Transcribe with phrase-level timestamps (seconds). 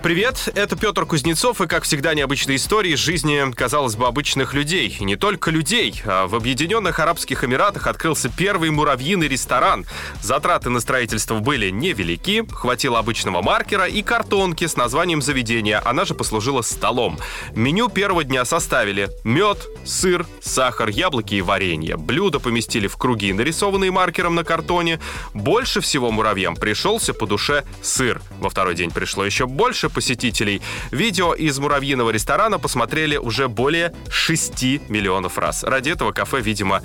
[0.00, 4.96] Привет, это Петр Кузнецов и, как всегда, необычные истории из жизни, казалось бы, обычных людей.
[5.00, 6.00] И не только людей.
[6.06, 9.86] А в Объединенных Арабских Эмиратах открылся первый муравьиный ресторан.
[10.22, 15.82] Затраты на строительство были невелики, хватило обычного маркера и картонки с названием заведения.
[15.84, 17.18] Она же послужила столом.
[17.56, 21.96] Меню первого дня составили мед, сыр, сахар, яблоки и варенье.
[21.96, 25.00] Блюда поместили в круги, нарисованные маркером на картоне.
[25.34, 28.22] Больше всего муравьям пришелся по душе сыр.
[28.38, 30.62] Во второй день пришло еще больше посетителей.
[30.92, 35.64] Видео из муравьиного ресторана посмотрели уже более 6 миллионов раз.
[35.64, 36.82] Ради этого кафе, видимо,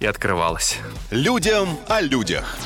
[0.00, 0.78] и открывалось.
[1.12, 2.56] Людям о людях.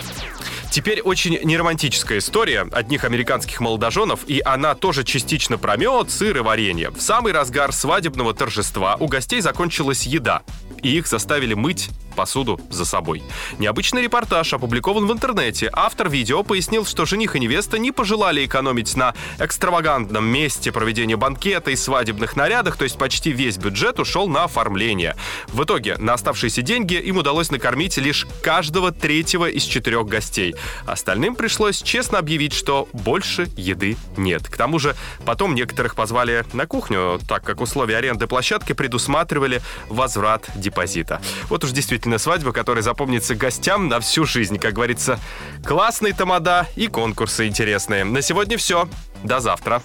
[0.71, 6.41] Теперь очень неромантическая история одних американских молодоженов, и она тоже частично про мед, сыр и
[6.41, 6.91] варенье.
[6.91, 10.43] В самый разгар свадебного торжества у гостей закончилась еда,
[10.81, 13.23] и их заставили мыть посуду за собой.
[13.59, 15.71] Необычный репортаж опубликован в интернете.
[15.73, 21.71] Автор видео пояснил, что жених и невеста не пожелали экономить на экстравагантном месте проведения банкета
[21.71, 25.17] и свадебных нарядах, то есть почти весь бюджет ушел на оформление.
[25.49, 30.55] В итоге на оставшиеся деньги им удалось накормить лишь каждого третьего из четырех гостей.
[30.87, 34.49] Остальным пришлось честно объявить, что больше еды нет.
[34.49, 34.95] К тому же
[35.25, 41.21] потом некоторых позвали на кухню, так как условия аренды площадки предусматривали возврат депозита.
[41.49, 44.59] Вот уж действительно свадьба, которая запомнится гостям на всю жизнь.
[44.59, 45.19] Как говорится,
[45.65, 48.05] классный тамада и конкурсы интересные.
[48.05, 48.89] На сегодня все.
[49.23, 49.83] До завтра.